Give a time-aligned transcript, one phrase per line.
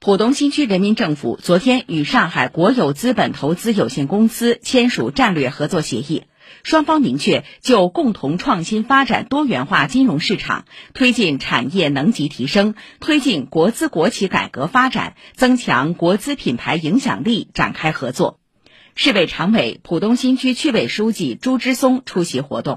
[0.00, 6.22] 浦东新区人民政府昨天与上海国有资本投资有限公司签署战略合作协议
[6.62, 18.38] 双方明确就共同创新发展多元化金融市场推进产业能级提升推进国资国企改革发展增强国资品牌影响力展开合作。
[18.94, 22.76] 市委常委浦东新区区委书记朱之松出席活动。